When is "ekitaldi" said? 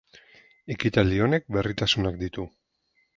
0.75-1.19